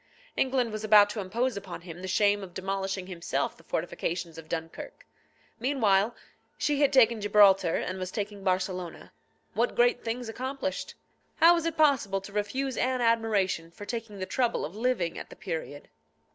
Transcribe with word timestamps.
England 0.35 0.71
was 0.71 0.83
about 0.83 1.11
to 1.11 1.19
impose 1.19 1.55
upon 1.55 1.81
him 1.81 2.01
the 2.01 2.07
shame 2.07 2.41
of 2.41 2.55
demolishing 2.55 3.05
himself 3.05 3.55
the 3.55 3.63
fortifications 3.63 4.35
of 4.39 4.49
Dunkirk. 4.49 5.05
Meanwhile, 5.59 6.15
she 6.57 6.81
had 6.81 6.91
taken 6.91 7.21
Gibraltar, 7.21 7.75
and 7.75 7.99
was 7.99 8.09
taking 8.09 8.43
Barcelona. 8.43 9.11
What 9.53 9.75
great 9.75 10.03
things 10.03 10.27
accomplished! 10.27 10.95
How 11.35 11.53
was 11.53 11.67
it 11.67 11.77
possible 11.77 12.19
to 12.21 12.33
refuse 12.33 12.77
Anne 12.77 13.01
admiration 13.01 13.69
for 13.69 13.85
taking 13.85 14.17
the 14.17 14.25
trouble 14.25 14.65
of 14.65 14.75
living 14.75 15.19
at 15.19 15.29
the 15.29 15.35
period? 15.35 15.87